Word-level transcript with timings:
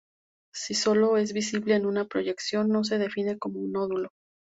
Si 0.51 0.73
solo 0.73 1.15
es 1.17 1.31
visible 1.31 1.75
en 1.75 1.85
una 1.85 2.05
proyección 2.05 2.69
no 2.69 2.83
se 2.83 2.97
define 2.97 3.37
como 3.37 3.59
nódulo. 3.67 4.09